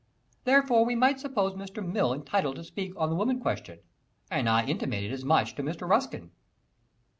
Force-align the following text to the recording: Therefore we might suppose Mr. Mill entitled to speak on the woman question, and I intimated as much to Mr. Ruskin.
Therefore 0.45 0.83
we 0.83 0.95
might 0.95 1.19
suppose 1.19 1.53
Mr. 1.53 1.85
Mill 1.87 2.11
entitled 2.11 2.55
to 2.55 2.63
speak 2.63 2.91
on 2.97 3.11
the 3.11 3.15
woman 3.15 3.39
question, 3.39 3.81
and 4.31 4.49
I 4.49 4.65
intimated 4.65 5.11
as 5.11 5.23
much 5.23 5.53
to 5.53 5.61
Mr. 5.61 5.87
Ruskin. 5.87 6.31